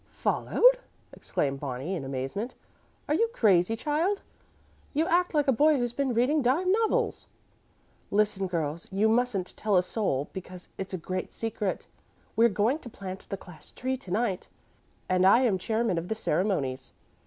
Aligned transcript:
"Followed!" 0.09 0.79
exclaimed 1.13 1.59
Bonnie, 1.59 1.93
in 1.95 2.03
amazement. 2.03 2.55
"Are 3.07 3.13
you 3.13 3.27
crazy, 3.33 3.75
child? 3.75 4.23
You 4.95 5.05
act 5.05 5.35
like 5.35 5.47
a 5.47 5.51
boy 5.51 5.77
who's 5.77 5.93
been 5.93 6.15
reading 6.15 6.41
dime 6.41 6.71
novels." 6.71 7.27
"Listen, 8.09 8.47
girls. 8.47 8.87
You 8.91 9.07
mustn't 9.07 9.55
tell 9.55 9.77
a 9.77 9.83
soul, 9.83 10.27
because 10.33 10.69
it's 10.79 10.95
a 10.95 10.97
great 10.97 11.31
secret. 11.33 11.85
We're 12.35 12.49
going 12.49 12.79
to 12.79 12.89
plant 12.89 13.29
the 13.29 13.37
class 13.37 13.69
tree 13.69 13.95
to 13.97 14.09
night, 14.09 14.47
and 15.07 15.23
I 15.23 15.41
am 15.41 15.59
chairman 15.59 15.99
of 15.99 16.07
the 16.07 16.15
ceremonies. 16.15 16.93